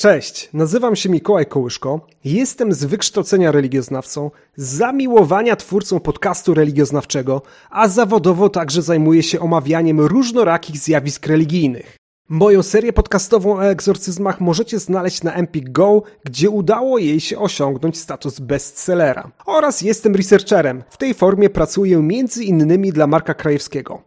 [0.00, 8.48] Cześć, nazywam się Mikołaj Kołyszko, jestem z wykształcenia religioznawcą, zamiłowania twórcą podcastu religioznawczego, a zawodowo
[8.48, 11.96] także zajmuję się omawianiem różnorakich zjawisk religijnych.
[12.28, 17.98] Moją serię podcastową o egzorcyzmach możecie znaleźć na Empik Go, gdzie udało jej się osiągnąć
[17.98, 19.30] status bestsellera.
[19.46, 20.82] Oraz jestem researcherem.
[20.90, 22.02] W tej formie pracuję
[22.40, 24.02] innymi dla Marka Krajewskiego.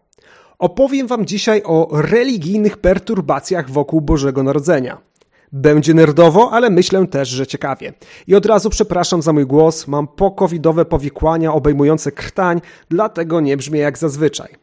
[0.60, 5.11] Opowiem wam dzisiaj o religijnych perturbacjach wokół Bożego Narodzenia.
[5.52, 7.94] Będzie nerdowo, ale myślę też, że ciekawie.
[8.28, 13.80] I od razu przepraszam za mój głos, mam pokowidowe powikłania obejmujące krtań, dlatego nie brzmię
[13.80, 14.56] jak zazwyczaj.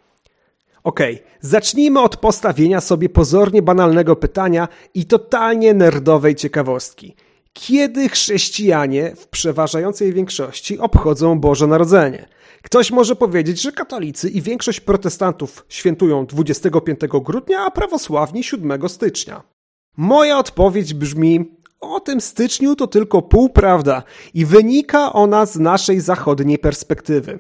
[0.84, 7.14] Okej, okay, zacznijmy od postawienia sobie pozornie banalnego pytania i totalnie nerdowej ciekawostki.
[7.52, 12.28] Kiedy chrześcijanie w przeważającej większości obchodzą Boże Narodzenie?
[12.62, 19.57] Ktoś może powiedzieć, że katolicy i większość protestantów świętują 25 grudnia, a prawosławni 7 stycznia.
[19.98, 24.02] Moja odpowiedź brzmi: o tym styczniu to tylko półprawda
[24.34, 27.38] i wynika ona z naszej zachodniej perspektywy.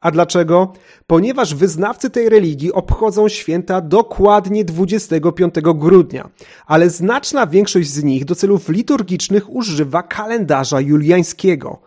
[0.00, 0.72] A dlaczego?
[1.06, 6.30] Ponieważ wyznawcy tej religii obchodzą święta dokładnie 25 grudnia,
[6.66, 11.78] ale znaczna większość z nich do celów liturgicznych używa kalendarza juliańskiego.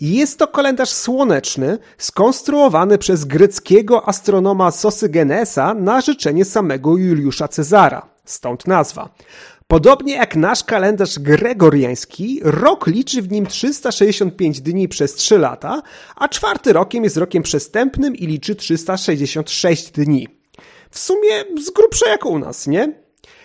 [0.00, 8.08] Jest to kalendarz słoneczny, skonstruowany przez greckiego astronoma Sosygenesa na życzenie samego Juliusza Cezara.
[8.24, 9.08] Stąd nazwa.
[9.68, 15.82] Podobnie jak nasz kalendarz gregoriański, rok liczy w nim 365 dni przez 3 lata,
[16.16, 20.28] a czwarty rokiem jest rokiem przestępnym i liczy 366 dni.
[20.90, 21.30] W sumie
[21.62, 22.92] z grubsza jak u nas, nie?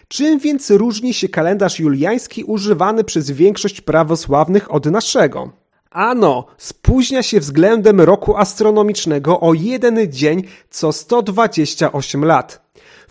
[0.07, 5.51] Czym więc różni się kalendarz juliański używany przez większość prawosławnych od naszego?
[5.91, 12.63] Ano, spóźnia się względem roku astronomicznego o jeden dzień co 128 lat.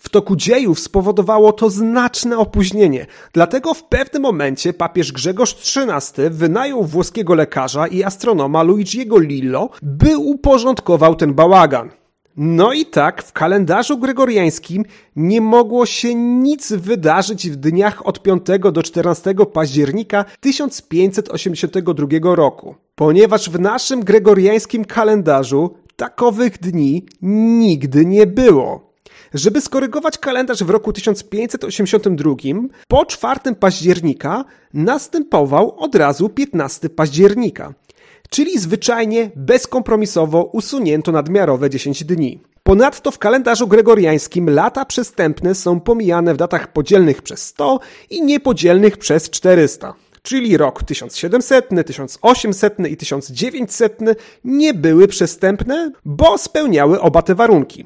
[0.03, 6.83] W toku dziejów spowodowało to znaczne opóźnienie, dlatego w pewnym momencie papież Grzegorz XIII wynajął
[6.83, 11.89] włoskiego lekarza i astronoma Luigiego Lillo, by uporządkował ten bałagan.
[12.37, 18.41] No i tak, w kalendarzu gregoriańskim nie mogło się nic wydarzyć w dniach od 5
[18.73, 28.92] do 14 października 1582 roku, ponieważ w naszym gregoriańskim kalendarzu takowych dni nigdy nie było.
[29.33, 32.35] Żeby skorygować kalendarz w roku 1582,
[32.87, 37.73] po 4 października następował od razu 15 października,
[38.29, 42.39] czyli zwyczajnie bezkompromisowo usunięto nadmiarowe 10 dni.
[42.63, 47.79] Ponadto w kalendarzu gregoriańskim lata przestępne są pomijane w datach podzielnych przez 100
[48.09, 53.99] i niepodzielnych przez 400 czyli rok 1700, 1800 i 1900
[54.43, 57.85] nie były przestępne, bo spełniały oba te warunki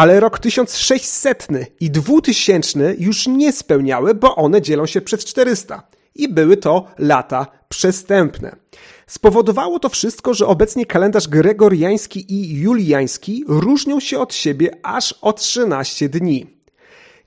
[0.00, 1.48] ale rok 1600
[1.80, 5.82] i 2000 już nie spełniały, bo one dzielą się przez 400
[6.14, 8.56] i były to lata przestępne.
[9.06, 15.32] Spowodowało to wszystko, że obecnie kalendarz gregoriański i juliański różnią się od siebie aż o
[15.32, 16.46] 13 dni.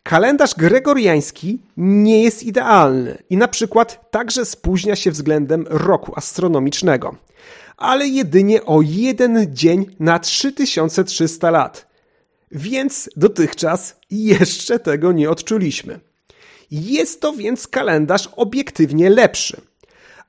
[0.04, 7.16] Kalendarz gregoriański nie jest idealny i na przykład także spóźnia się względem roku astronomicznego,
[7.78, 11.86] ale jedynie o jeden dzień na 3300 lat–
[12.54, 16.00] więc dotychczas jeszcze tego nie odczuliśmy.
[16.72, 19.62] Jest to więc kalendarz obiektywnie lepszy.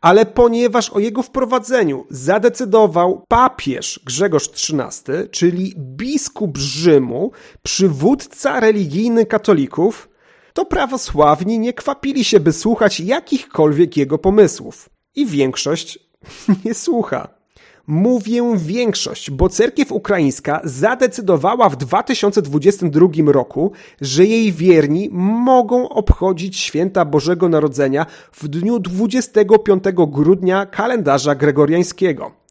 [0.00, 10.08] Ale ponieważ o jego wprowadzeniu zadecydował papież Grzegorz XIII, czyli biskup Rzymu, przywódca religijny katolików,
[10.52, 14.90] to prawosławni nie kwapili się, by słuchać jakichkolwiek jego pomysłów.
[15.14, 15.98] I większość
[16.64, 17.43] nie słucha.
[17.86, 27.04] Mówię większość, bo cerkiew ukraińska zadecydowała w 2022 roku, że jej wierni mogą obchodzić święta
[27.04, 32.43] Bożego Narodzenia w dniu 25 grudnia kalendarza gregoriańskiego.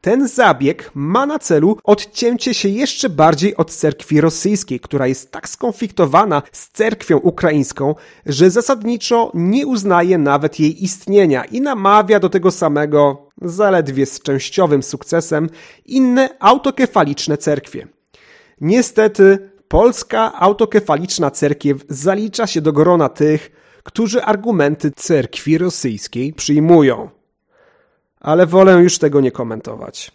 [0.00, 5.48] Ten zabieg ma na celu odcięcie się jeszcze bardziej od cerkwi rosyjskiej, która jest tak
[5.48, 7.94] skonfliktowana z cerkwią ukraińską,
[8.26, 14.82] że zasadniczo nie uznaje nawet jej istnienia i namawia do tego samego, zaledwie z częściowym
[14.82, 15.50] sukcesem,
[15.86, 17.86] inne autokefaliczne cerkwie.
[18.60, 23.50] Niestety, polska autokefaliczna cerkiew zalicza się do grona tych,
[23.82, 27.19] którzy argumenty cerkwi rosyjskiej przyjmują
[28.20, 30.12] ale wolę już tego nie komentować.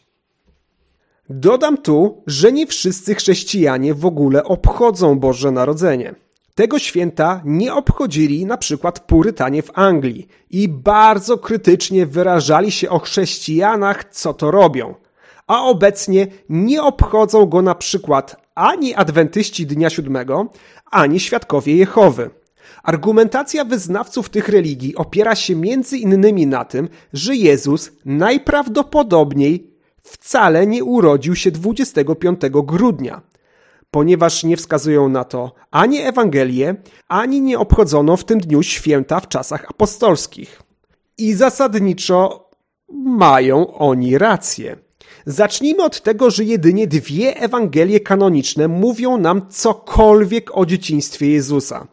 [1.30, 6.16] Dodam tu, że nie wszyscy chrześcijanie w ogóle obchodzą Boże Narodzenie.
[6.56, 13.00] Tego święta nie obchodzili na przykład Purytanie w Anglii i bardzo krytycznie wyrażali się o
[13.00, 14.96] chrześcijanach, co to robią.
[15.48, 20.50] A obecnie nie obchodzą go na przykład ani adwentyści Dnia Siódmego,
[20.92, 22.30] ani świadkowie Jehowy.
[22.84, 29.72] Argumentacja wyznawców tych religii opiera się między innymi na tym, że Jezus najprawdopodobniej
[30.04, 33.22] wcale nie urodził się 25 grudnia,
[33.92, 36.76] ponieważ nie wskazują na to ani Ewangelie,
[37.08, 40.62] ani nie obchodzono w tym dniu święta w czasach apostolskich.
[41.18, 42.50] I zasadniczo
[43.06, 44.78] mają oni rację.
[45.26, 51.88] Zacznijmy od tego, że jedynie dwie Ewangelie kanoniczne mówią nam cokolwiek o dzieciństwie Jezusa.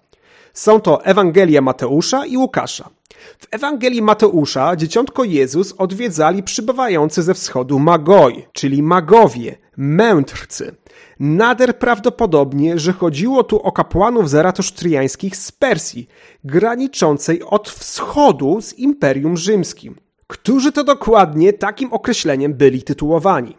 [0.54, 2.90] Są to Ewangelia Mateusza i Łukasza.
[3.38, 10.74] W Ewangelii Mateusza dzieciątko Jezus odwiedzali przybywający ze wschodu magoi, czyli magowie, mędrcy.
[11.20, 16.08] Nader prawdopodobnie, że chodziło tu o kapłanów zaratusztriańskich z Persji,
[16.44, 20.00] graniczącej od wschodu z Imperium Rzymskim.
[20.26, 23.56] Którzy to dokładnie takim określeniem byli tytułowani?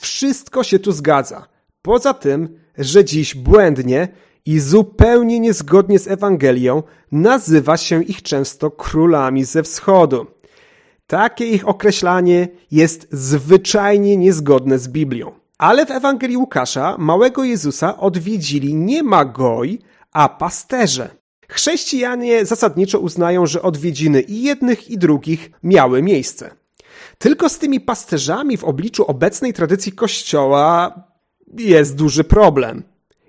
[0.00, 1.46] Wszystko się tu zgadza.
[1.82, 4.08] Poza tym, że dziś błędnie
[4.46, 6.82] i zupełnie niezgodnie z Ewangelią
[7.12, 10.26] nazywa się ich często królami ze wschodu.
[11.06, 15.32] Takie ich określanie jest zwyczajnie niezgodne z Biblią.
[15.58, 19.78] Ale w Ewangelii Łukasza małego Jezusa odwiedzili nie magoi,
[20.12, 21.10] a pasterze.
[21.48, 26.50] Chrześcijanie zasadniczo uznają, że odwiedziny i jednych i drugich miały miejsce.
[27.18, 31.02] Tylko z tymi pasterzami w obliczu obecnej tradycji Kościoła
[31.58, 32.82] jest duży problem.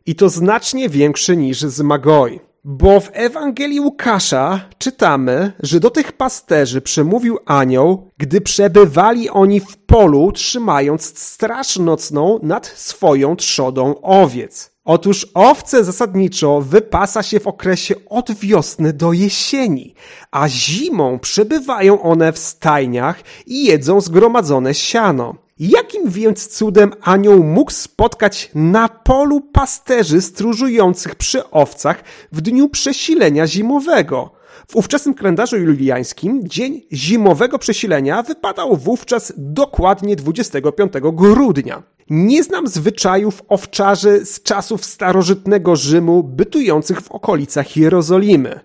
[0.08, 2.40] I to znacznie większy niż z Magoi.
[2.64, 9.78] Bo w Ewangelii Łukasza czytamy, że do tych pasterzy przemówił anioł, gdy przebywali oni w
[9.78, 14.72] polu, trzymając straż nocną nad swoją trzodą owiec.
[14.86, 19.96] Otóż owce zasadniczo wypasa się w okresie od wiosny do jesieni,
[20.32, 25.47] a zimą przebywają one w stajniach i jedzą zgromadzone siano.
[25.60, 33.48] Jakim więc cudem anioł mógł spotkać na polu pasterzy stróżujących przy owcach w dniu przesilenia
[33.48, 34.32] zimowego?
[34.68, 41.84] W ówczesnym kalendarzu juliańskim dzień zimowego przesilenia wypadał wówczas dokładnie 25 grudnia.
[42.10, 48.60] Nie znam zwyczajów owczarzy z czasów starożytnego Rzymu bytujących w okolicach Jerozolimy.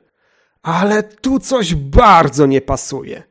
[0.62, 3.22] Ale tu coś bardzo nie pasuje.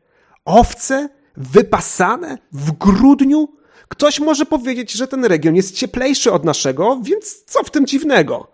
[0.46, 3.48] Owce wypasane w grudniu?
[3.88, 8.51] Ktoś może powiedzieć, że ten region jest cieplejszy od naszego, więc co w tym dziwnego?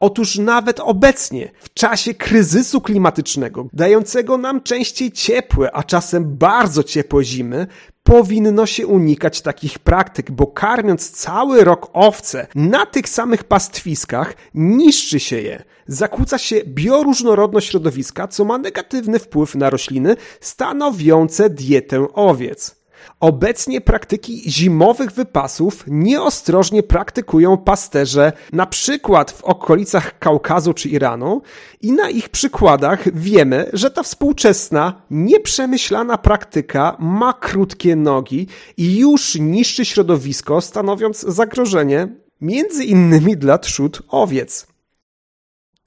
[0.00, 7.24] Otóż nawet obecnie, w czasie kryzysu klimatycznego, dającego nam częściej ciepłe, a czasem bardzo ciepłe
[7.24, 7.66] zimy,
[8.02, 15.20] powinno się unikać takich praktyk, bo karmiąc cały rok owce na tych samych pastwiskach, niszczy
[15.20, 15.64] się je.
[15.86, 22.79] Zakłóca się bioróżnorodność środowiska, co ma negatywny wpływ na rośliny stanowiące dietę owiec.
[23.20, 31.42] Obecnie praktyki zimowych wypasów nieostrożnie praktykują pasterze, na przykład w okolicach Kaukazu czy Iranu,
[31.80, 38.46] i na ich przykładach wiemy, że ta współczesna, nieprzemyślana praktyka ma krótkie nogi
[38.76, 42.08] i już niszczy środowisko, stanowiąc zagrożenie
[42.40, 44.69] między innymi dla trzód owiec.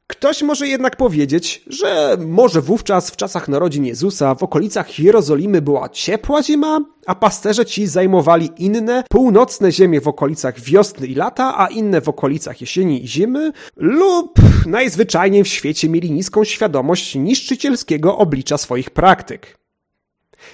[0.07, 5.89] Ktoś może jednak powiedzieć, że może wówczas w czasach narodzin Jezusa w okolicach Jerozolimy była
[5.89, 11.67] ciepła zima, a pasterze ci zajmowali inne, północne ziemie w okolicach wiosny i lata, a
[11.67, 18.57] inne w okolicach jesieni i zimy, lub najzwyczajniej w świecie mieli niską świadomość niszczycielskiego oblicza
[18.57, 19.57] swoich praktyk.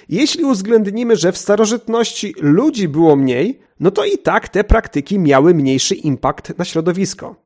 [0.08, 5.54] Jeśli uwzględnimy, że w starożytności ludzi było mniej, no to i tak te praktyki miały
[5.54, 7.36] mniejszy impact na środowisko.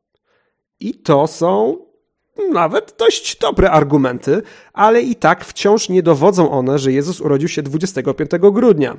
[0.80, 1.76] I to są
[2.52, 7.62] nawet dość dobre argumenty, ale i tak wciąż nie dowodzą one, że Jezus urodził się
[7.62, 8.96] 25 grudnia.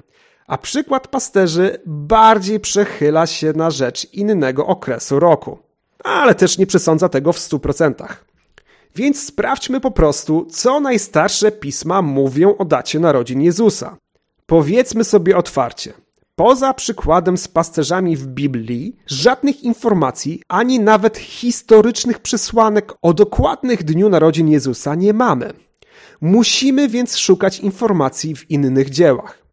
[0.48, 5.60] A przykład pasterzy bardziej przechyla się na rzecz innego okresu roku.
[6.04, 7.94] Ale też nie przesądza tego w 100%.
[8.96, 13.98] Więc sprawdźmy po prostu, co najstarsze pisma mówią o dacie narodzin Jezusa.
[14.46, 15.94] Powiedzmy sobie otwarcie–
[16.38, 24.10] Poza przykładem z pasterzami w Biblii, żadnych informacji, ani nawet historycznych przesłanek o dokładnych dniu
[24.10, 25.54] narodzin Jezusa nie mamy.
[26.22, 29.46] Musimy więc szukać informacji w innych dziełach.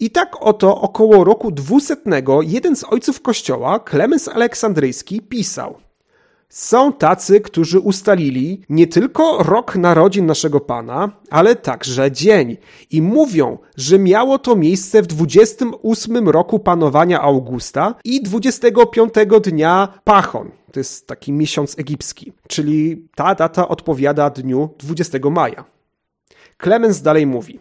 [0.00, 1.96] I tak oto około roku 200
[2.42, 5.78] jeden z ojców kościoła, Klemens Aleksandryjski, pisał–
[6.48, 12.56] są tacy, którzy ustalili nie tylko rok narodzin naszego Pana, ale także dzień.
[12.90, 19.12] I mówią, że miało to miejsce w 28 roku panowania Augusta i 25
[19.42, 20.50] dnia Pachon.
[20.72, 22.32] To jest taki miesiąc egipski.
[22.48, 25.64] Czyli ta data odpowiada dniu 20 maja.
[26.56, 27.60] Klemens dalej mówi.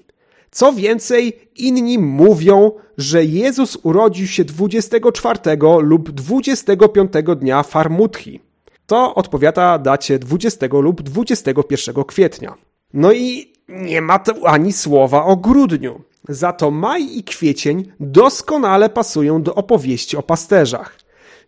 [0.52, 5.40] Co więcej, inni mówią, że Jezus urodził się 24
[5.82, 8.46] lub 25 dnia Farmutchi
[8.88, 12.56] To odpowiada dacie 20 lub 21 kwietnia.
[12.94, 16.02] No i nie ma tu ani słowa o grudniu.
[16.30, 20.98] Za to maj i kwiecień doskonale pasują do opowieści o pasterzach.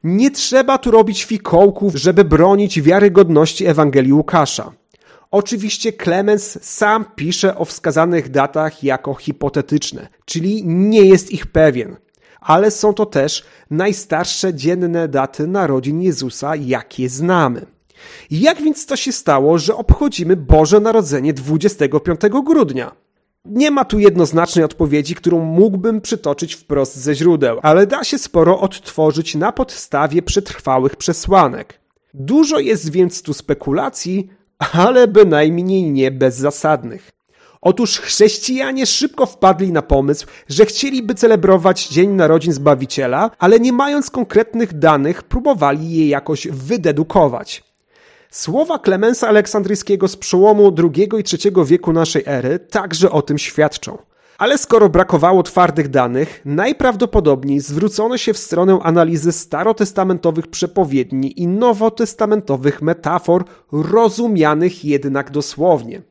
[0.04, 4.72] Nie trzeba tu robić fikołków, żeby bronić wiarygodności Ewangelii Łukasza.
[5.32, 11.96] Oczywiście Clemens sam pisze o wskazanych datach jako hipotetyczne, czyli nie jest ich pewien,
[12.42, 17.66] ale są to też najstarsze dzienne daty narodzin Jezusa, jakie znamy.
[18.32, 22.92] Jak więc to się stało, że obchodzimy Boże Narodzenie 25 grudnia?
[23.46, 28.60] Nie ma tu jednoznacznej odpowiedzi, którą mógłbym przytoczyć wprost ze źródeł, ale da się sporo
[28.60, 31.80] odtworzyć na podstawie przetrwałych przesłanek.
[32.14, 34.30] Dużo jest więc tu spekulacji,
[34.74, 37.10] ale bynajmniej nie bezzasadnych.
[37.62, 44.10] Otóż chrześcijanie szybko wpadli na pomysł, że chcieliby celebrować Dzień Narodzin Zbawiciela, ale nie mając
[44.10, 47.64] konkretnych danych, próbowali je jakoś wydedukować.
[48.32, 53.98] Słowa Klemensa Aleksandryjskiego z przełomu II i III wieku naszej ery także o tym świadczą.
[54.38, 62.82] Ale skoro brakowało twardych danych, najprawdopodobniej zwrócono się w stronę analizy starotestamentowych przepowiedni i nowotestamentowych
[62.82, 66.02] metafor, rozumianych jednak dosłownie.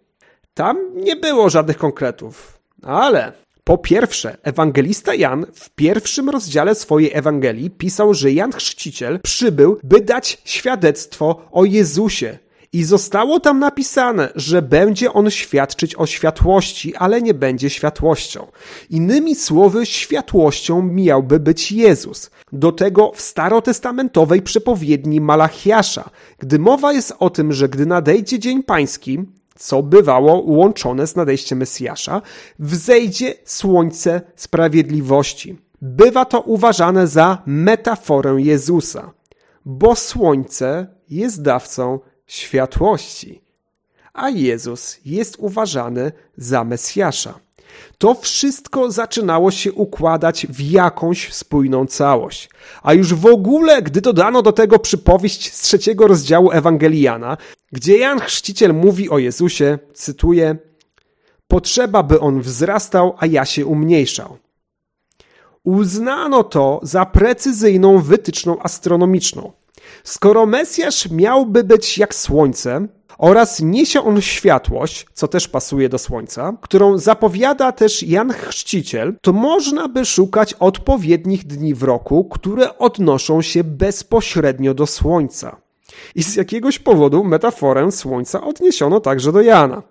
[0.57, 3.33] Tam nie było żadnych konkretów, ale
[3.65, 10.01] po pierwsze, ewangelista Jan w pierwszym rozdziale swojej Ewangelii pisał, że Jan Chrzciciel przybył, by
[10.01, 12.39] dać świadectwo o Jezusie.
[12.73, 18.47] I zostało tam napisane, że będzie on świadczyć o światłości, ale nie będzie światłością.
[18.91, 22.31] Innymi słowy, światłością miałby być Jezus.
[22.53, 28.63] Do tego w starotestamentowej przepowiedni Malachiasza, gdy mowa jest o tym, że gdy nadejdzie dzień
[28.63, 29.19] pański,
[29.57, 32.23] co bywało łączone z nadejściem Mesjasza,
[32.59, 35.59] wzejdzie słońce sprawiedliwości.
[35.83, 39.13] Bywa to uważane za metaforę Jezusa,
[39.65, 43.43] bo słońce jest dawcą światłości,
[44.13, 47.46] a Jezus jest uważany za Mesjasza.
[47.99, 52.51] To wszystko zaczynało się układać w jakąś spójną całość.
[52.83, 57.37] A już w ogóle, gdy dodano do tego przypowieść z trzeciego rozdziału Ewangeliana,
[57.73, 60.57] gdzie Jan Chrzciciel mówi o Jezusie, cytuję,
[61.49, 64.39] Potrzeba, by on wzrastał, a ja się umniejszał.
[65.65, 69.53] Uznano to za precyzyjną wytyczną astronomiczną.
[70.05, 72.87] Skoro Mesjasz miałby być jak słońce,
[73.19, 79.33] oraz niesie on światłość, co też pasuje do słońca, którą zapowiada też Jan Chrzciciel, to
[79.33, 85.57] można by szukać odpowiednich dni w roku, które odnoszą się bezpośrednio do słońca.
[86.15, 89.83] I z jakiegoś powodu metaforę słońca odniesiono także do Jana.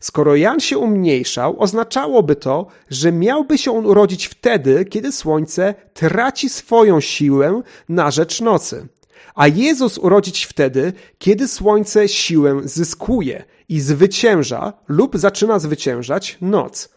[0.00, 6.48] Skoro Jan się umniejszał, oznaczałoby to, że miałby się on urodzić wtedy, kiedy słońce traci
[6.48, 8.88] swoją siłę na rzecz nocy
[9.36, 16.88] a Jezus urodzić wtedy, kiedy słońce siłę zyskuje i zwycięża lub zaczyna zwyciężać noc.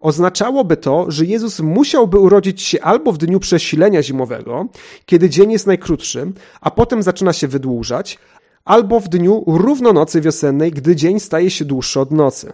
[0.00, 4.66] Oznaczałoby to, że Jezus musiałby urodzić się albo w dniu przesilenia zimowego,
[5.06, 8.18] kiedy dzień jest najkrótszy, a potem zaczyna się wydłużać,
[8.64, 12.52] albo w dniu równonocy wiosennej, gdy dzień staje się dłuższy od nocy.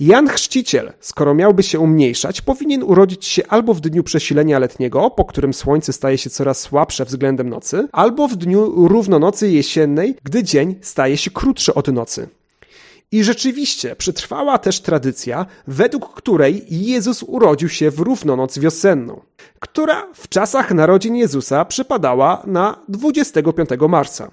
[0.00, 5.24] Jan Chrzciciel, skoro miałby się umniejszać, powinien urodzić się albo w dniu przesilenia letniego, po
[5.24, 10.74] którym słońce staje się coraz słabsze względem nocy, albo w dniu równonocy jesiennej, gdy dzień
[10.80, 12.28] staje się krótszy od nocy.
[13.12, 19.20] I rzeczywiście przetrwała też tradycja, według której Jezus urodził się w równonoc wiosenną,
[19.60, 24.30] która w czasach narodzin Jezusa przypadała na 25 marca.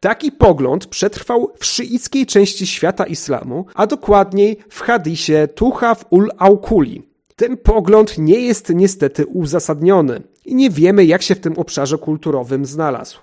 [0.00, 7.02] Taki pogląd przetrwał w szyickiej części świata islamu, a dokładniej w hadisie Tuchaf ul-Aukuli.
[7.36, 12.66] Ten pogląd nie jest niestety uzasadniony i nie wiemy, jak się w tym obszarze kulturowym
[12.66, 13.18] znalazł.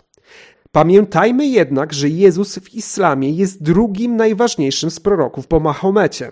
[0.76, 6.32] Pamiętajmy jednak, że Jezus w islamie jest drugim najważniejszym z proroków po Mahomecie.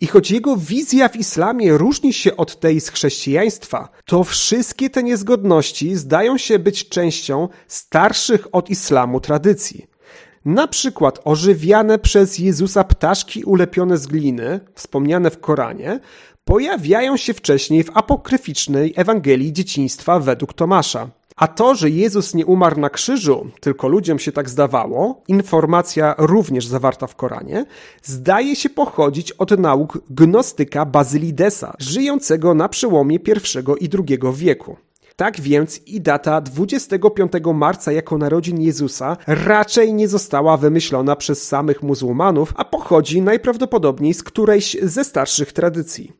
[0.00, 5.02] I choć jego wizja w islamie różni się od tej z chrześcijaństwa, to wszystkie te
[5.02, 9.86] niezgodności zdają się być częścią starszych od islamu tradycji.
[10.44, 16.00] Na przykład ożywiane przez Jezusa ptaszki ulepione z gliny, wspomniane w Koranie,
[16.44, 21.10] pojawiają się wcześniej w apokryficznej Ewangelii dzieciństwa według Tomasza.
[21.36, 26.66] A to, że Jezus nie umarł na krzyżu, tylko ludziom się tak zdawało, informacja również
[26.66, 27.64] zawarta w Koranie,
[28.02, 34.76] zdaje się pochodzić od nauk gnostyka Bazylidesa, żyjącego na przełomie I i II wieku.
[35.16, 41.82] Tak więc i data 25 marca jako narodzin Jezusa raczej nie została wymyślona przez samych
[41.82, 46.12] muzułmanów, a pochodzi najprawdopodobniej z którejś ze starszych tradycji.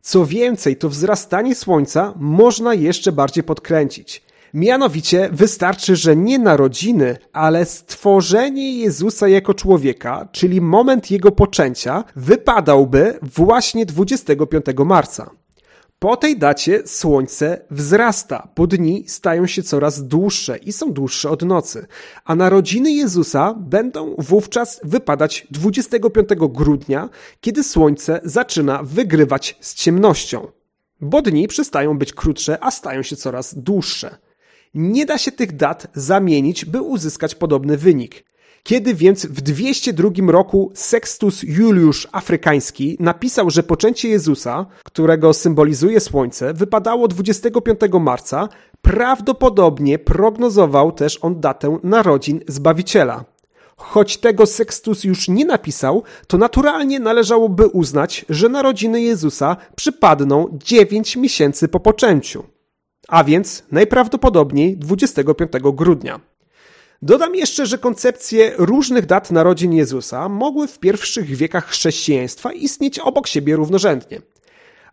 [0.00, 4.22] Co więcej, to wzrastanie słońca można jeszcze bardziej podkręcić.
[4.54, 13.18] Mianowicie wystarczy, że nie narodziny, ale stworzenie Jezusa jako człowieka, czyli moment jego poczęcia, wypadałby
[13.22, 15.30] właśnie 25 marca.
[15.98, 21.42] Po tej dacie słońce wzrasta, bo dni stają się coraz dłuższe i są dłuższe od
[21.42, 21.86] nocy,
[22.24, 27.08] a narodziny Jezusa będą wówczas wypadać 25 grudnia,
[27.40, 30.46] kiedy słońce zaczyna wygrywać z ciemnością.
[31.00, 34.23] Bo dni przestają być krótsze, a stają się coraz dłuższe.
[34.74, 38.24] Nie da się tych dat zamienić, by uzyskać podobny wynik.
[38.62, 46.54] Kiedy więc w 202 roku Sextus Juliusz Afrykański napisał, że poczęcie Jezusa, którego symbolizuje słońce,
[46.54, 48.48] wypadało 25 marca,
[48.82, 53.24] prawdopodobnie prognozował też on datę narodzin Zbawiciela.
[53.76, 61.16] Choć tego Sextus już nie napisał, to naturalnie należałoby uznać, że narodziny Jezusa przypadną 9
[61.16, 62.53] miesięcy po poczęciu.
[63.08, 66.20] A więc najprawdopodobniej 25 grudnia.
[67.02, 73.26] Dodam jeszcze, że koncepcje różnych dat narodzin Jezusa mogły w pierwszych wiekach chrześcijaństwa istnieć obok
[73.26, 74.20] siebie równorzędnie.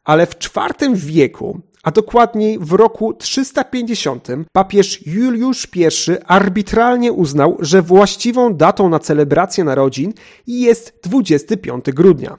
[0.04, 5.86] Ale w IV wieku, a dokładniej w roku 350, papież Juliusz I
[6.26, 10.14] arbitralnie uznał, że właściwą datą na celebrację narodzin
[10.48, 12.38] jest 25 grudnia.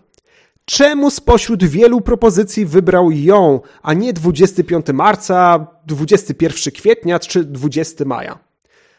[0.64, 8.38] Czemu spośród wielu propozycji wybrał ją, a nie 25 marca, 21 kwietnia czy 20 maja?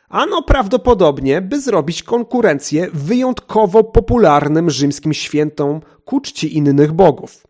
[0.09, 7.47] Ano prawdopodobnie, by zrobić konkurencję wyjątkowo popularnym rzymskim świętom ku czci innych bogów.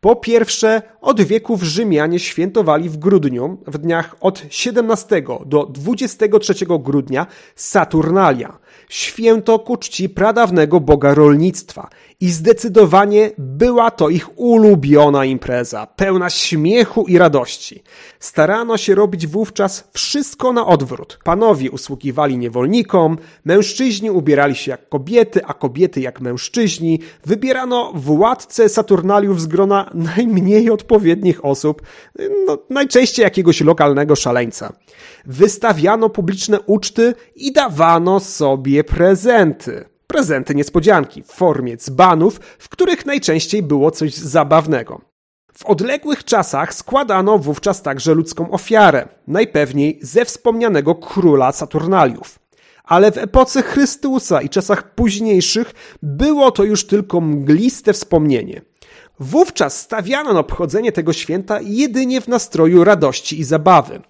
[0.00, 7.26] Po pierwsze, od wieków Rzymianie świętowali w grudniu, w dniach od 17 do 23 grudnia
[7.56, 8.58] Saturnalia,
[8.88, 11.88] święto ku czci pradawnego boga rolnictwa
[12.22, 17.82] i zdecydowanie była to ich ulubiona impreza, pełna śmiechu i radości.
[18.20, 21.18] Starano się robić wówczas wszystko na odwrót.
[21.24, 27.00] Panowie usługiwali niewolnikom, mężczyźni ubierali się jak kobiety, a kobiety jak mężczyźni.
[27.26, 31.82] Wybierano władcę Saturnaliów z grona najmniej odpowiednich osób,
[32.46, 34.72] no, najczęściej jakiegoś lokalnego szaleńca.
[35.26, 43.62] Wystawiano publiczne uczty i dawano sobie prezenty prezenty niespodzianki w formie dzbanów, w których najczęściej
[43.62, 45.00] było coś zabawnego.
[45.52, 52.38] W odległych czasach składano wówczas także ludzką ofiarę, najpewniej ze wspomnianego króla Saturnaliów.
[52.84, 58.62] Ale w epoce Chrystusa i czasach późniejszych było to już tylko mgliste wspomnienie.
[59.20, 64.00] Wówczas stawiano na obchodzenie tego święta jedynie w nastroju radości i zabawy.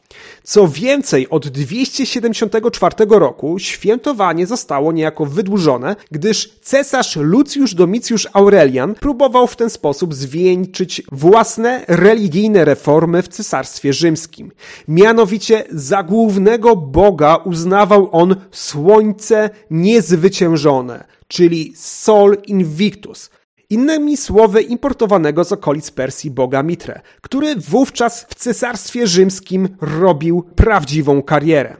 [0.42, 9.46] Co więcej, od 274 roku świętowanie zostało niejako wydłużone, gdyż cesarz Lucjusz Domicjusz Aurelian próbował
[9.46, 14.52] w ten sposób zwieńczyć własne religijne reformy w cesarstwie rzymskim.
[14.88, 23.30] Mianowicie za głównego boga uznawał on słońce niezwyciężone, czyli Sol Invictus,
[23.72, 31.22] Innymi słowy importowanego z okolic Persji boga Mitre, który wówczas w cesarstwie rzymskim robił prawdziwą
[31.22, 31.76] karierę.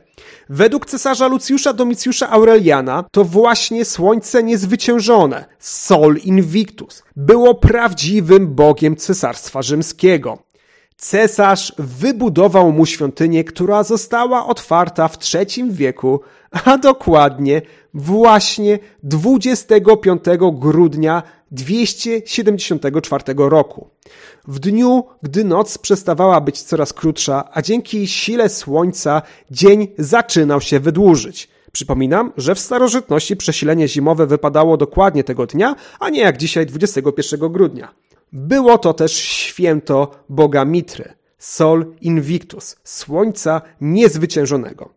[0.49, 9.63] Według cesarza Lucjusza Domicjusza Aureliana to właśnie słońce niezwyciężone, Sol Invictus, było prawdziwym bogiem cesarstwa
[9.63, 10.39] rzymskiego.
[10.97, 16.21] Cesarz wybudował mu świątynię, która została otwarta w III wieku,
[16.65, 17.63] a dokładnie
[17.95, 23.89] właśnie 25 grudnia 274 roku.
[24.49, 30.81] W dniu, gdy noc przestawała być coraz krótsza, a dzięki sile słońca dzień zaczynał się
[30.81, 31.49] wydłużyć.
[31.73, 37.53] Przypominam, że w starożytności przesilenie zimowe wypadało dokładnie tego dnia, a nie jak dzisiaj 21
[37.53, 37.95] grudnia.
[38.33, 44.89] Było to też święto Boga Mitry, Sol Invictus, słońca niezwyciężonego.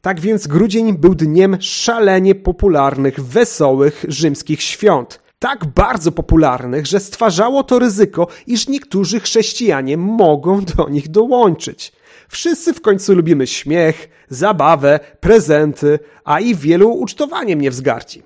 [0.00, 5.21] Tak więc grudzień był dniem szalenie popularnych, wesołych rzymskich świąt.
[5.42, 11.92] Tak bardzo popularnych, że stwarzało to ryzyko, iż niektórzy chrześcijanie mogą do nich dołączyć.
[12.28, 18.22] Wszyscy w końcu lubimy śmiech, zabawę, prezenty, a i wielu ucztowaniem nie wzgarci.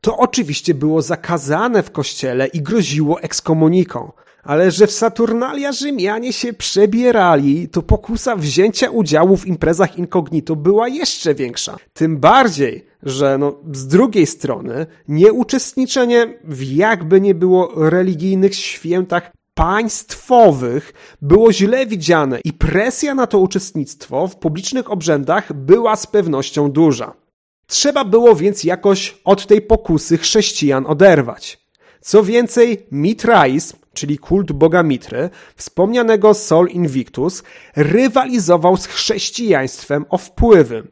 [0.00, 4.12] To oczywiście było zakazane w kościele i groziło ekskomuniką.
[4.46, 10.88] Ale że w Saturnalia Rzymianie się przebierali, to pokusa wzięcia udziału w imprezach incognito była
[10.88, 11.76] jeszcze większa.
[11.92, 20.92] Tym bardziej, że no, z drugiej strony nieuczestniczenie w jakby nie było religijnych świętach państwowych
[21.22, 27.14] było źle widziane i presja na to uczestnictwo w publicznych obrzędach była z pewnością duża.
[27.66, 31.66] Trzeba było więc jakoś od tej pokusy chrześcijan oderwać.
[32.00, 37.42] Co więcej, mitraizm, czyli kult boga Mitry, wspomnianego Sol Invictus,
[37.76, 40.86] rywalizował z chrześcijaństwem o wpływy.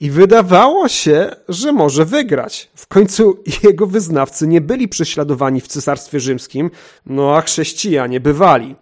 [0.00, 2.70] I wydawało się, że może wygrać.
[2.74, 6.70] W końcu jego wyznawcy nie byli prześladowani w Cesarstwie Rzymskim,
[7.06, 8.76] no a chrześcijanie bywali.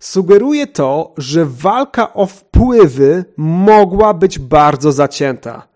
[0.00, 5.69] Sugeruje to, że walka o wpływy mogła być bardzo zacięta.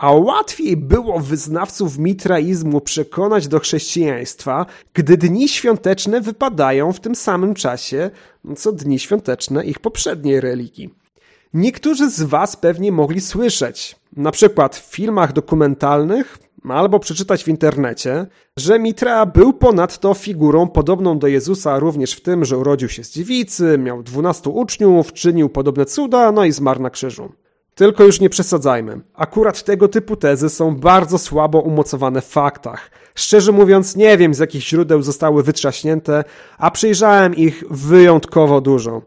[0.00, 7.54] A łatwiej było wyznawców mitraizmu przekonać do chrześcijaństwa, gdy dni świąteczne wypadają w tym samym
[7.54, 8.10] czasie,
[8.56, 10.94] co dni świąteczne ich poprzedniej religii.
[11.54, 18.26] Niektórzy z Was pewnie mogli słyszeć, na przykład w filmach dokumentalnych albo przeczytać w internecie,
[18.56, 23.10] że Mitra był ponadto figurą podobną do Jezusa również w tym, że urodził się z
[23.10, 27.32] dziewicy, miał dwunastu uczniów, czynił podobne cuda, no i zmarł na krzyżu.
[27.78, 29.00] Tylko już nie przesadzajmy.
[29.14, 32.90] Akurat tego typu tezy są bardzo słabo umocowane w faktach.
[33.14, 36.24] Szczerze mówiąc, nie wiem z jakich źródeł zostały wytrzaśnięte,
[36.58, 39.02] a przyjrzałem ich wyjątkowo dużo.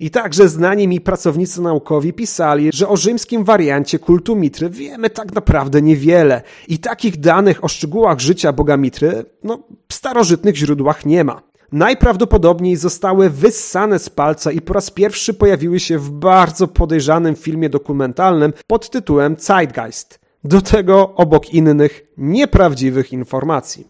[0.00, 5.32] I także znani mi pracownicy naukowi pisali, że o rzymskim wariancie kultu Mitry wiemy tak
[5.32, 9.58] naprawdę niewiele i takich danych o szczegółach życia Boga Mitry, no,
[9.88, 11.42] w starożytnych źródłach nie ma.
[11.72, 17.70] Najprawdopodobniej zostały wyssane z palca i po raz pierwszy pojawiły się w bardzo podejrzanym filmie
[17.70, 20.20] dokumentalnym pod tytułem Zeitgeist.
[20.44, 23.86] Do tego obok innych nieprawdziwych informacji.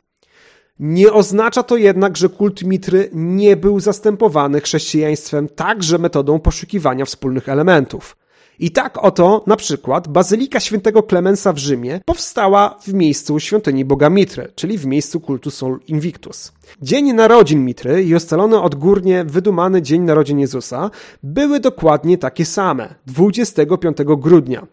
[0.78, 7.48] Nie oznacza to jednak, że kult Mitry nie był zastępowany chrześcijaństwem także metodą poszukiwania wspólnych
[7.48, 8.16] elementów.
[8.58, 14.10] I tak oto, na przykład, Bazylika Świętego Klemensa w Rzymie powstała w miejscu świątyni Boga
[14.10, 16.52] Mitry, czyli w miejscu kultu Sol Invictus.
[16.82, 20.90] Dzień narodzin Mitry i ustalony odgórnie wydumany dzień narodzin Jezusa
[21.22, 24.66] były dokładnie takie same, 25 grudnia.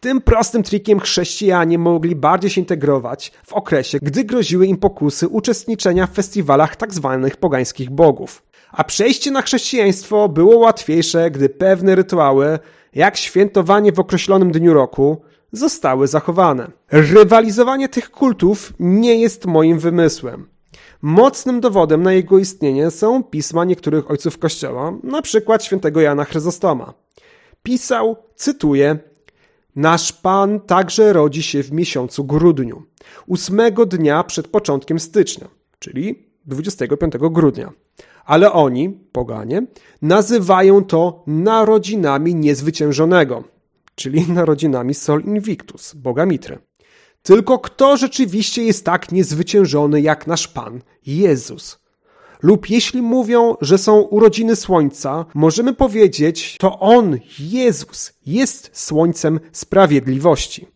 [0.00, 6.06] Tym prostym trikiem chrześcijanie mogli bardziej się integrować w okresie, gdy groziły im pokusy uczestniczenia
[6.06, 7.20] w festiwalach tzw.
[7.22, 8.42] Tak pogańskich bogów.
[8.72, 12.58] A przejście na chrześcijaństwo było łatwiejsze, gdy pewne rytuały,
[12.94, 15.22] jak świętowanie w określonym dniu roku,
[15.52, 16.70] zostały zachowane.
[16.90, 20.48] Rywalizowanie tych kultów nie jest moim wymysłem.
[21.02, 26.94] Mocnym dowodem na jego istnienie są pisma niektórych ojców Kościoła, na przykład świętego Jana Chryzostoma.
[27.62, 28.98] Pisał, cytuję,
[29.76, 32.82] Nasz Pan także rodzi się w miesiącu grudniu,
[33.26, 35.48] ósmego dnia przed początkiem stycznia,
[35.78, 37.72] czyli 25 grudnia.
[38.30, 39.66] Ale oni, poganie,
[40.02, 43.44] nazywają to narodzinami niezwyciężonego,
[43.94, 46.58] czyli narodzinami Sol Invictus, Boga Mitry.
[47.22, 51.80] Tylko kto rzeczywiście jest tak niezwyciężony jak nasz Pan, Jezus?
[52.42, 60.66] lub jeśli mówią, że są urodziny Słońca, możemy powiedzieć, to On, Jezus, jest Słońcem Sprawiedliwości.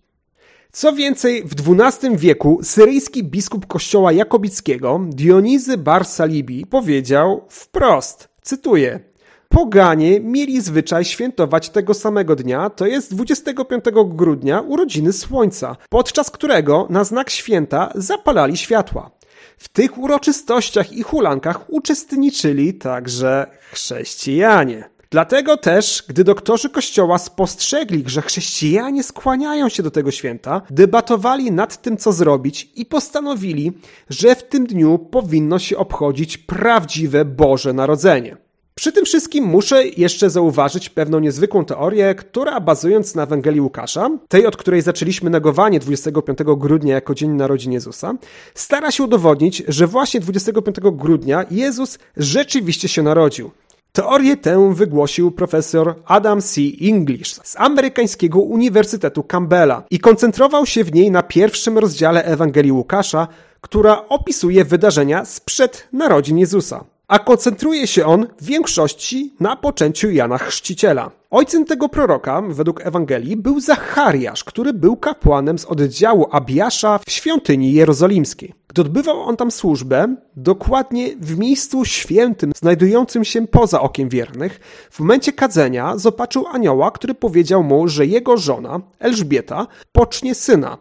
[0.75, 9.01] Co więcej, w XII wieku syryjski biskup kościoła jakobickiego Dionizy Bar Salibi powiedział wprost, cytuję,
[9.49, 16.87] Poganie mieli zwyczaj świętować tego samego dnia, to jest 25 grudnia, urodziny Słońca, podczas którego
[16.91, 19.11] na znak święta zapalali światła.
[19.59, 24.94] W tych uroczystościach i hulankach uczestniczyli także chrześcijanie.
[25.15, 31.83] Dlatego też, gdy doktorzy kościoła spostrzegli, że chrześcijanie skłaniają się do tego święta, debatowali nad
[31.83, 33.73] tym, co zrobić i postanowili,
[34.11, 38.37] że w tym dniu powinno się obchodzić prawdziwe Boże Narodzenie.
[38.75, 44.47] Przy tym wszystkim muszę jeszcze zauważyć pewną niezwykłą teorię, która bazując na Ewangelii Łukasza, tej
[44.47, 48.15] od której zaczęliśmy negowanie 25 grudnia jako Dzień Narodzin Jezusa,
[48.55, 53.51] stara się udowodnić, że właśnie 25 grudnia Jezus rzeczywiście się narodził.
[53.97, 56.61] Teorię tę wygłosił profesor Adam C.
[56.83, 63.29] English z amerykańskiego Uniwersytetu Campbella i koncentrował się w niej na pierwszym rozdziale Ewangelii Łukasza,
[63.61, 70.39] która opisuje wydarzenia sprzed narodzin Jezusa a koncentruje się on w większości na poczęciu Jana
[70.39, 71.11] Chrzciciela.
[71.31, 77.73] Ojcem tego proroka, według Ewangelii, był Zachariasz, który był kapłanem z oddziału Abiasza w świątyni
[77.73, 78.55] jerozolimskiej.
[78.75, 84.61] Gdy odbywał on tam służbę, dokładnie w miejscu świętym, znajdującym się poza okiem wiernych,
[84.91, 90.79] w momencie kadzenia zobaczył anioła, który powiedział mu, że jego żona, Elżbieta, pocznie syna,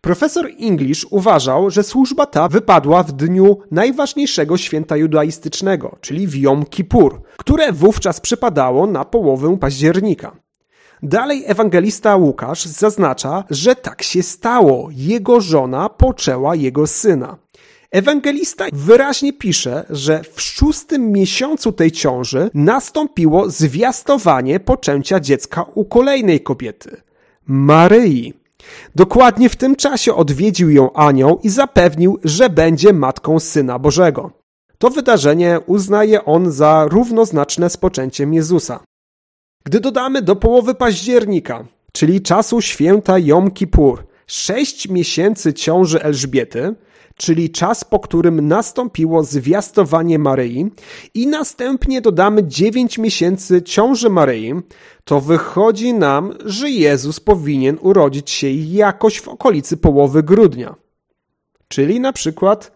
[0.00, 6.64] Profesor English uważał, że służba ta wypadła w dniu najważniejszego święta judaistycznego, czyli w Jom
[6.64, 10.36] Kippur, które wówczas przypadało na połowę października.
[11.02, 14.88] Dalej ewangelista Łukasz zaznacza, że tak się stało.
[14.92, 17.36] Jego żona poczęła jego syna.
[17.90, 26.40] Ewangelista wyraźnie pisze, że w szóstym miesiącu tej ciąży nastąpiło zwiastowanie poczęcia dziecka u kolejnej
[26.40, 27.02] kobiety
[27.46, 28.34] Maryi.
[28.94, 34.30] Dokładnie w tym czasie odwiedził ją anioł i zapewnił, że będzie matką Syna Bożego.
[34.78, 38.80] To wydarzenie uznaje on za równoznaczne z poczęciem Jezusa.
[39.64, 46.74] Gdy dodamy do połowy października, czyli czasu święta Jom Kippur, sześć miesięcy ciąży Elżbiety,
[47.16, 50.70] czyli czas, po którym nastąpiło zwiastowanie Maryi
[51.14, 54.54] i następnie dodamy dziewięć miesięcy ciąży Maryi,
[55.04, 60.74] to wychodzi nam, że Jezus powinien urodzić się jakoś w okolicy połowy grudnia,
[61.68, 62.72] czyli na przykład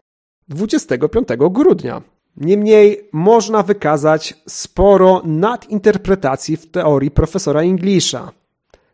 [0.49, 2.14] 25 grudnia.
[2.37, 8.33] Niemniej można wykazać sporo nadinterpretacji w teorii profesora Inglisza.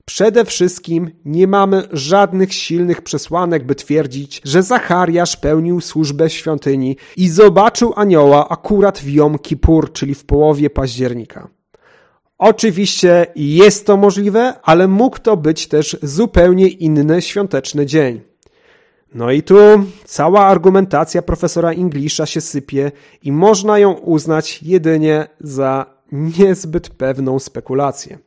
[0.05, 6.97] Przede wszystkim nie mamy żadnych silnych przesłanek, by twierdzić, że Zachariasz pełnił służbę w świątyni
[7.17, 11.49] i zobaczył anioła akurat w Jom Kippur, czyli w połowie października.
[12.39, 18.30] Oczywiście jest to możliwe, ale mógł to być też zupełnie inny świąteczny dzień.
[19.15, 19.57] No i tu
[20.05, 22.93] cała argumentacja profesora Inglisza się sypie
[23.23, 28.19] i można ją uznać jedynie za niezbyt pewną spekulację.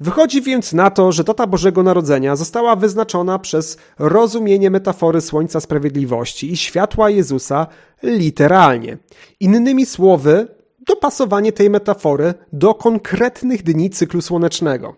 [0.00, 6.52] Wychodzi więc na to, że data Bożego Narodzenia została wyznaczona przez rozumienie metafory Słońca Sprawiedliwości
[6.52, 7.66] i światła Jezusa
[8.02, 8.98] literalnie.
[9.40, 10.48] Innymi słowy,
[10.86, 14.96] dopasowanie tej metafory do konkretnych dni cyklu słonecznego.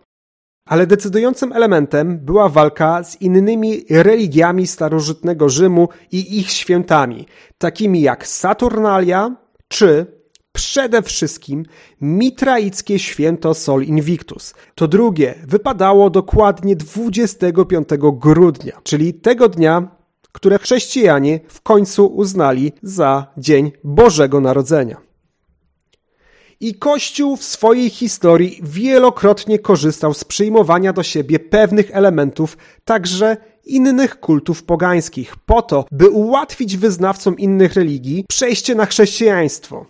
[0.65, 7.27] Ale decydującym elementem była walka z innymi religiami starożytnego Rzymu i ich świętami,
[7.59, 9.37] takimi jak Saturnalia
[9.69, 10.07] czy
[10.53, 11.65] przede wszystkim
[12.01, 14.55] mitraickie święto Sol Invictus.
[14.75, 19.89] To drugie wypadało dokładnie 25 grudnia, czyli tego dnia,
[20.33, 25.12] które chrześcijanie w końcu uznali za Dzień Bożego Narodzenia.
[26.63, 34.21] I Kościół w swojej historii wielokrotnie korzystał z przyjmowania do siebie pewnych elementów, także innych
[34.21, 39.87] kultów pogańskich, po to, by ułatwić wyznawcom innych religii przejście na chrześcijaństwo.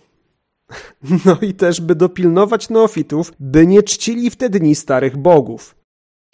[1.25, 5.75] No i też, by dopilnować neofitów, by nie czcili w te dni starych bogów.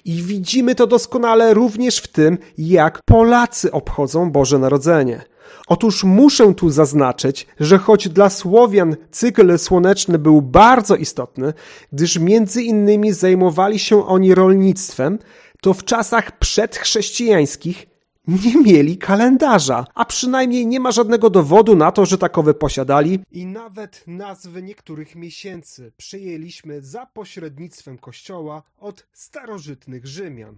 [0.05, 5.21] I widzimy to doskonale również w tym, jak Polacy obchodzą Boże Narodzenie.
[5.67, 11.53] Otóż muszę tu zaznaczyć, że choć dla Słowian cykl słoneczny był bardzo istotny,
[11.93, 15.19] gdyż między innymi zajmowali się oni rolnictwem,
[15.61, 17.89] to w czasach przedchrześcijańskich
[18.29, 23.19] nie mieli kalendarza, a przynajmniej nie ma żadnego dowodu na to, że takowe posiadali.
[23.31, 30.55] I nawet nazwy niektórych miesięcy przyjęliśmy za pośrednictwem Kościoła od starożytnych Rzymian.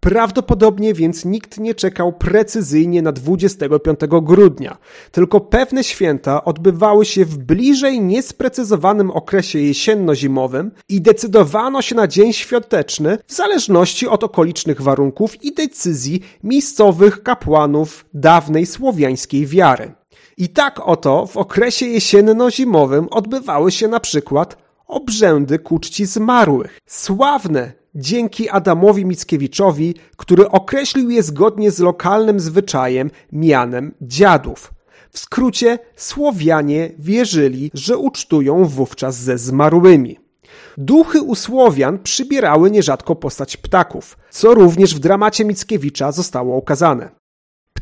[0.00, 4.78] Prawdopodobnie więc nikt nie czekał precyzyjnie na 25 grudnia,
[5.10, 12.32] tylko pewne święta odbywały się w bliżej niesprecyzowanym okresie jesienno-zimowym i decydowano się na dzień
[12.32, 19.92] świąteczny w zależności od okolicznych warunków i decyzji miejscowych kapłanów dawnej słowiańskiej wiary.
[20.36, 27.81] I tak oto w okresie jesienno-zimowym odbywały się na przykład obrzędy ku czci zmarłych, sławne
[27.94, 34.74] dzięki Adamowi Mickiewiczowi, który określił je zgodnie z lokalnym zwyczajem mianem dziadów.
[35.10, 40.18] W skrócie, Słowianie wierzyli, że ucztują wówczas ze zmarłymi.
[40.78, 47.21] Duchy u Słowian przybierały nierzadko postać ptaków, co również w dramacie Mickiewicza zostało ukazane.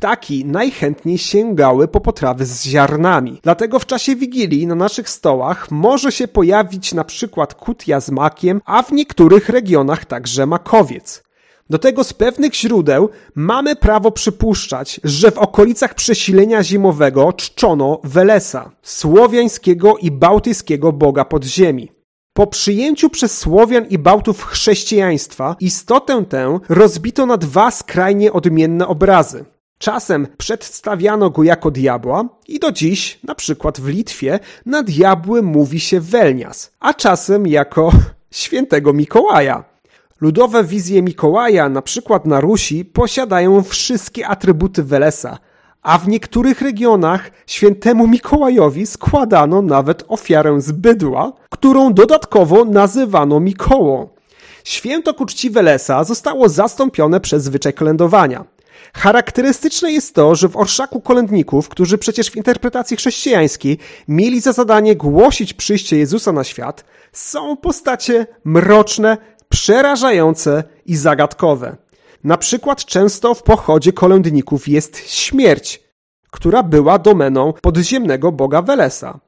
[0.01, 3.41] Ptaki najchętniej sięgały po potrawy z ziarnami.
[3.43, 8.61] Dlatego w czasie Wigilii na naszych stołach może się pojawić na przykład kutia z makiem,
[8.65, 11.23] a w niektórych regionach także makowiec.
[11.71, 18.71] Do tego z pewnych źródeł mamy prawo przypuszczać, że w okolicach przesilenia zimowego czczono Welesa,
[18.83, 21.89] słowiańskiego i bałtyckiego boga podziemi.
[22.33, 29.45] Po przyjęciu przez Słowian i Bałtów chrześcijaństwa istotę tę rozbito na dwa skrajnie odmienne obrazy.
[29.81, 35.81] Czasem przedstawiano go jako diabła i do dziś, na przykład w Litwie, na diabły mówi
[35.81, 37.93] się Welnias, a czasem jako
[38.31, 39.65] świętego Mikołaja.
[40.21, 45.39] Ludowe wizje Mikołaja, na przykład na Rusi, posiadają wszystkie atrybuty Welesa,
[45.83, 54.09] a w niektórych regionach świętemu Mikołajowi składano nawet ofiarę z bydła, którą dodatkowo nazywano Mikołą.
[54.65, 58.45] Święto ku Welesa zostało zastąpione przez zwyczaj kolędowania.
[58.95, 64.97] Charakterystyczne jest to, że w orszaku kolędników, którzy przecież w interpretacji chrześcijańskiej mieli za zadanie
[64.97, 69.17] głosić przyjście Jezusa na świat, są postacie mroczne,
[69.49, 71.77] przerażające i zagadkowe.
[72.25, 75.83] Na przykład często w pochodzie kolędników jest śmierć,
[76.31, 79.21] która była domeną podziemnego boga Welesa.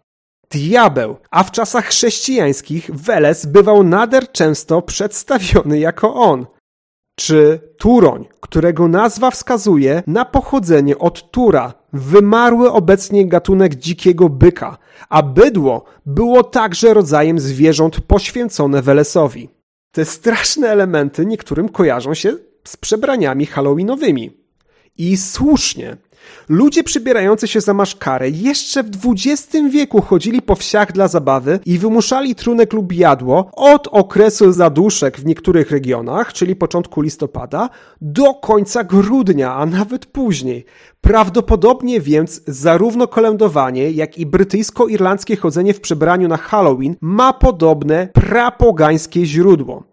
[0.50, 6.46] Diabeł, a w czasach chrześcijańskich Weles bywał nader często przedstawiony jako on
[7.14, 15.22] czy Turoń, którego nazwa wskazuje na pochodzenie od Tura, wymarły obecnie gatunek dzikiego byka, a
[15.22, 19.48] bydło było także rodzajem zwierząt poświęcone Welesowi.
[19.92, 24.30] Te straszne elementy niektórym kojarzą się z przebraniami halloweenowymi.
[24.98, 25.96] I słusznie.
[26.48, 31.78] Ludzie przybierający się za maszkarę jeszcze w XX wieku chodzili po wsiach dla zabawy i
[31.78, 38.84] wymuszali trunek lub jadło od okresu zaduszek w niektórych regionach, czyli początku listopada, do końca
[38.84, 40.64] grudnia, a nawet później.
[41.00, 49.26] Prawdopodobnie więc zarówno kolędowanie, jak i brytyjsko-irlandzkie chodzenie w przebraniu na Halloween ma podobne prapogańskie
[49.26, 49.91] źródło.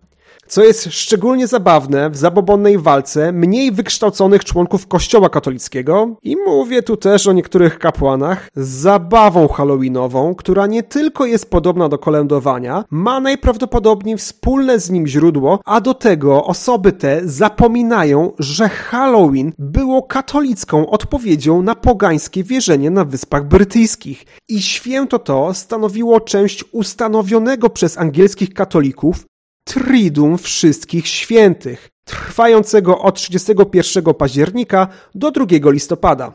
[0.50, 6.98] Co jest szczególnie zabawne w zabobonnej walce mniej wykształconych członków Kościoła katolickiego, i mówię tu
[6.98, 13.20] też o niektórych kapłanach, z zabawą halloweenową, która nie tylko jest podobna do kolędowania, ma
[13.20, 20.90] najprawdopodobniej wspólne z nim źródło, a do tego osoby te zapominają, że Halloween było katolicką
[20.90, 24.26] odpowiedzią na pogańskie wierzenie na Wyspach Brytyjskich.
[24.48, 29.30] I święto to stanowiło część ustanowionego przez angielskich katolików
[29.74, 36.34] Triduum Wszystkich Świętych, trwającego od 31 października do 2 listopada.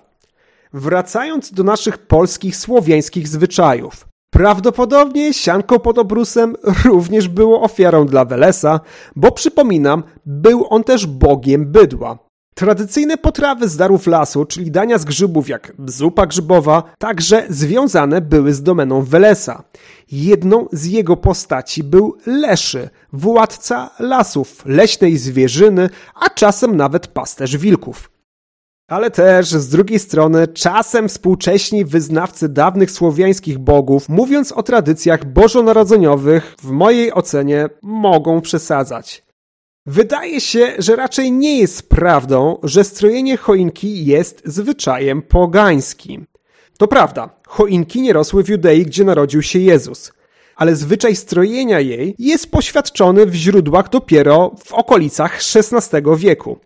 [0.73, 4.07] Wracając do naszych polskich, słowiańskich zwyczajów.
[4.31, 8.81] Prawdopodobnie sianko pod obrusem również było ofiarą dla Welesa,
[9.17, 12.19] bo przypominam, był on też bogiem bydła.
[12.55, 18.55] Tradycyjne potrawy z darów lasu, czyli dania z grzybów jak zupa grzybowa, także związane były
[18.55, 19.65] z domeną Welesa.
[20.13, 28.11] Jedną z jego postaci był Leszy, władca lasów, leśnej zwierzyny, a czasem nawet pasterz wilków.
[28.89, 36.57] Ale też z drugiej strony czasem współcześni wyznawcy dawnych słowiańskich bogów, mówiąc o tradycjach bożonarodzeniowych,
[36.63, 39.24] w mojej ocenie mogą przesadzać.
[39.87, 46.27] Wydaje się, że raczej nie jest prawdą, że strojenie choinki jest zwyczajem pogańskim.
[46.79, 50.13] To prawda, choinki nie rosły w Judei, gdzie narodził się Jezus.
[50.57, 56.59] Ale zwyczaj strojenia jej jest poświadczony w źródłach dopiero w okolicach XVI wieku.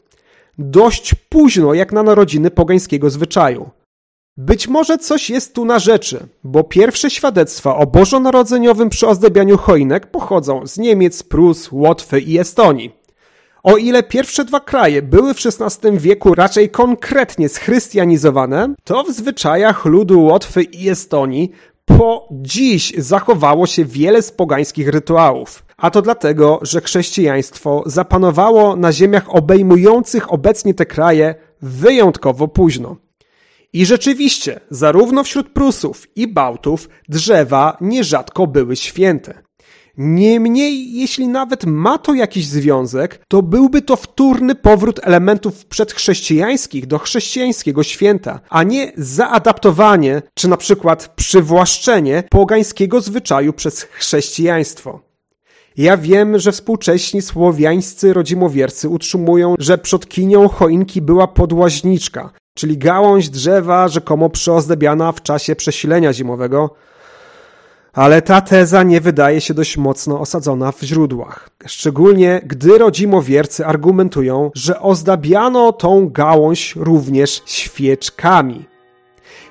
[0.59, 3.71] Dość późno jak na narodziny pogańskiego zwyczaju.
[4.37, 10.67] Być może coś jest tu na rzeczy, bo pierwsze świadectwa o bożonarodzeniowym przyozdabianiu choinek pochodzą
[10.67, 12.98] z Niemiec, Prus, Łotwy i Estonii.
[13.63, 19.85] O ile pierwsze dwa kraje były w XVI wieku raczej konkretnie schrystianizowane, to w zwyczajach
[19.85, 21.51] ludu Łotwy i Estonii
[21.85, 25.65] po dziś zachowało się wiele z pogańskich rytuałów.
[25.77, 32.97] A to dlatego, że chrześcijaństwo zapanowało na ziemiach obejmujących obecnie te kraje wyjątkowo późno.
[33.73, 39.48] I rzeczywiście, zarówno wśród Prusów i Bałtów drzewa nierzadko były święte.
[39.99, 46.99] Niemniej, jeśli nawet ma to jakiś związek, to byłby to wtórny powrót elementów przedchrześcijańskich do
[46.99, 55.01] chrześcijańskiego święta, a nie zaadaptowanie czy na przykład przywłaszczenie pogańskiego zwyczaju przez chrześcijaństwo.
[55.77, 63.89] Ja wiem, że współcześni słowiańscy rodzimowiercy utrzymują, że przodkinią choinki była podłaźniczka, czyli gałąź drzewa
[63.89, 66.75] rzekomo przyozdabiana w czasie przesilenia zimowego,
[67.99, 71.51] ale ta teza nie wydaje się dość mocno osadzona w źródłach.
[71.67, 78.65] Szczególnie gdy rodzimowiercy argumentują, że ozdabiano tą gałąź również świeczkami.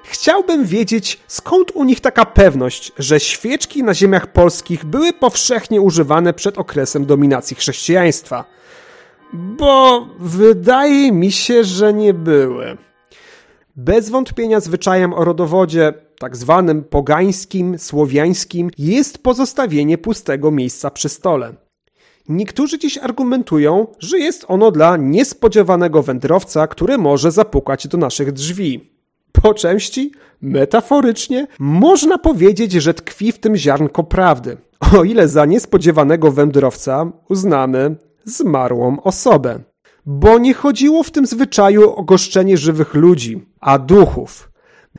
[0.03, 6.33] Chciałbym wiedzieć, skąd u nich taka pewność, że świeczki na ziemiach polskich były powszechnie używane
[6.33, 8.45] przed okresem dominacji chrześcijaństwa.
[9.33, 12.77] Bo wydaje mi się, że nie były.
[13.75, 21.53] Bez wątpienia zwyczajem o rodowodzie tak zwanym pogańskim, słowiańskim, jest pozostawienie pustego miejsca przy stole.
[22.29, 28.91] Niektórzy dziś argumentują, że jest ono dla niespodziewanego wędrowca, który może zapukać do naszych drzwi.
[29.31, 34.57] Po części, metaforycznie, można powiedzieć, że tkwi w tym ziarnko prawdy,
[34.97, 39.59] o ile za niespodziewanego wędrowca uznamy zmarłą osobę.
[40.05, 44.46] Bo nie chodziło w tym zwyczaju o goszczenie żywych ludzi, a duchów.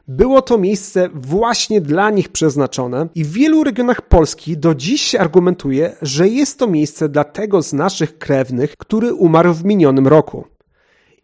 [0.08, 5.20] Było to miejsce właśnie dla nich przeznaczone i w wielu regionach Polski do dziś się
[5.20, 10.44] argumentuje, że jest to miejsce dla tego z naszych krewnych, który umarł w minionym roku.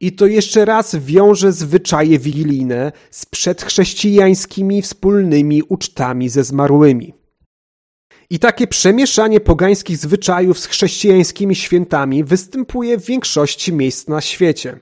[0.00, 7.14] I to jeszcze raz wiąże zwyczaje wigilijne z przedchrześcijańskimi wspólnymi ucztami ze zmarłymi.
[8.30, 14.80] I takie przemieszanie pogańskich zwyczajów z chrześcijańskimi świętami występuje w większości miejsc na świecie.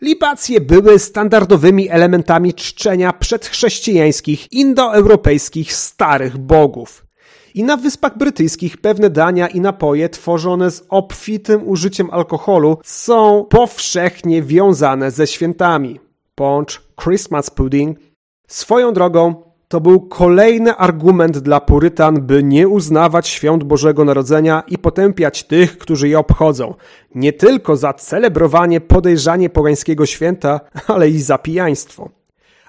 [0.00, 7.06] Libacje były standardowymi elementami czczenia przedchrześcijańskich, indoeuropejskich starych bogów.
[7.54, 14.42] I na Wyspach Brytyjskich pewne dania i napoje tworzone z obfitym użyciem alkoholu są powszechnie
[14.42, 16.00] wiązane ze świętami.
[16.34, 17.98] poncz, Christmas pudding.
[18.48, 24.78] Swoją drogą, to był kolejny argument dla Purytan, by nie uznawać świąt Bożego Narodzenia i
[24.78, 26.74] potępiać tych, którzy je obchodzą.
[27.14, 32.10] Nie tylko za celebrowanie podejrzanie pogańskiego święta, ale i za pijaństwo.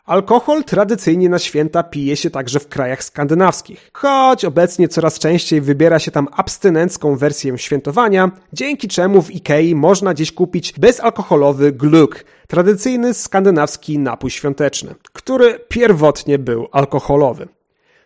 [0.06, 6.00] Alkohol tradycyjnie na święta pije się także w krajach skandynawskich, choć obecnie coraz częściej wybiera
[6.00, 13.14] się tam abstynencką wersję świętowania, dzięki czemu w Ikei można dziś kupić bezalkoholowy gluk, tradycyjny
[13.14, 17.48] skandynawski napój świąteczny, który pierwotnie był alkoholowy.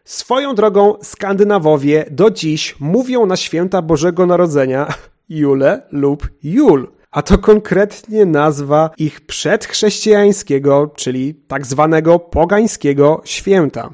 [0.04, 4.88] Swoją drogą Skandynawowie do dziś mówią na święta Bożego Narodzenia
[5.30, 13.90] Jule lub Jul– a to konkretnie nazwa ich przedchrześcijańskiego, czyli tak zwanego pogańskiego święta.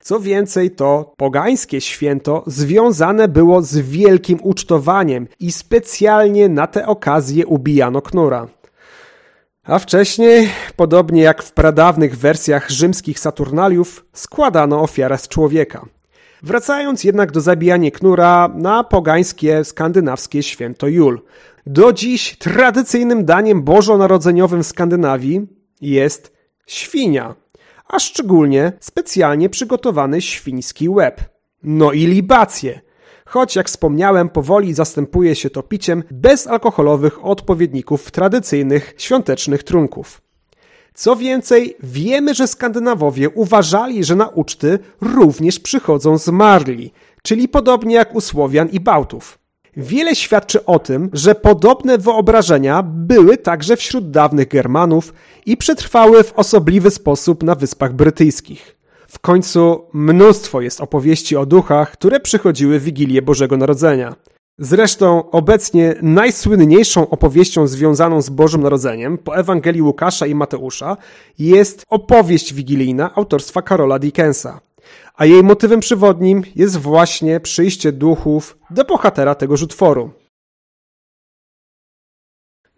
[0.00, 7.46] Co więcej, to pogańskie święto związane było z wielkim ucztowaniem i specjalnie na tę okazję
[7.46, 8.46] ubijano knura.
[9.64, 15.86] A wcześniej, podobnie jak w pradawnych wersjach rzymskich Saturnaliów, składano ofiarę z człowieka.
[16.42, 21.20] Wracając jednak do zabijania knura na pogańskie skandynawskie święto Jul.
[21.66, 25.46] Do dziś tradycyjnym daniem bożonarodzeniowym w Skandynawii
[25.80, 26.32] jest
[26.66, 27.34] świnia,
[27.88, 31.20] a szczególnie specjalnie przygotowany świński łeb.
[31.62, 32.80] No i libacje.
[33.24, 40.20] Choć jak wspomniałem, powoli zastępuje się to piciem bezalkoholowych odpowiedników tradycyjnych świątecznych trunków.
[40.94, 46.92] Co więcej, wiemy, że Skandynawowie uważali, że na uczty również przychodzą zmarli,
[47.22, 49.45] czyli podobnie jak u Słowian i Bałtów.
[49.76, 55.12] Wiele świadczy o tym, że podobne wyobrażenia były także wśród dawnych Germanów
[55.46, 58.76] i przetrwały w osobliwy sposób na Wyspach Brytyjskich.
[59.08, 64.14] W końcu mnóstwo jest opowieści o duchach, które przychodziły w Wigilię Bożego Narodzenia.
[64.58, 70.96] Zresztą obecnie najsłynniejszą opowieścią związaną z Bożym Narodzeniem po Ewangelii Łukasza i Mateusza
[71.38, 74.60] jest opowieść wigilijna autorstwa Karola Dickensa.
[75.16, 80.10] A jej motywem przewodnim jest właśnie przyjście duchów do bohatera tegoż utworu.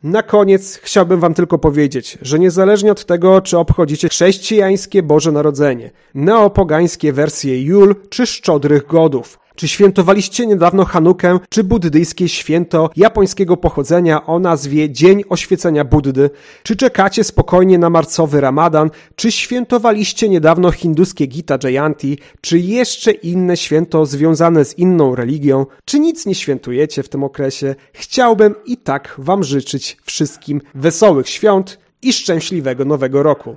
[0.03, 5.91] Na koniec chciałbym Wam tylko powiedzieć, że niezależnie od tego, czy obchodzicie chrześcijańskie Boże Narodzenie,
[6.15, 14.27] neopogańskie wersje Jul czy Szczodrych Godów, czy świętowaliście niedawno Hanukę, czy buddyjskie święto japońskiego pochodzenia
[14.27, 16.31] o nazwie Dzień Oświecenia Buddy?
[16.63, 18.91] Czy czekacie spokojnie na marcowy Ramadan?
[19.17, 22.19] Czy świętowaliście niedawno hinduskie Gita Jayanti?
[22.41, 25.67] Czy jeszcze inne święto związane z inną religią?
[25.85, 27.75] Czy nic nie świętujecie w tym okresie?
[27.93, 33.57] Chciałbym i tak Wam życzyć wszystkim wesołych świąt i szczęśliwego nowego roku.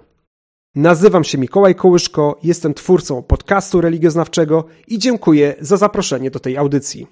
[0.76, 7.08] Nazywam się Mikołaj Kołyszko, jestem twórcą podcastu religioznawczego i dziękuję za zaproszenie do tej audycji.